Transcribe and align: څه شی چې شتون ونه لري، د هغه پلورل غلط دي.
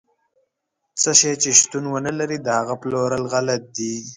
څه 1.01 1.11
شی 1.19 1.33
چې 1.41 1.49
شتون 1.59 1.83
ونه 1.89 2.11
لري، 2.19 2.37
د 2.41 2.47
هغه 2.59 2.73
پلورل 2.81 3.23
غلط 3.33 3.63
دي. 3.77 3.93